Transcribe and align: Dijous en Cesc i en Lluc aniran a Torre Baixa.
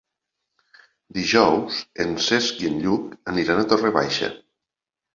Dijous 1.17 1.79
en 2.05 2.17
Cesc 2.31 2.65
i 2.65 2.73
en 2.73 2.83
Lluc 2.89 3.15
aniran 3.37 3.65
a 3.67 3.71
Torre 3.75 3.97
Baixa. 4.03 4.37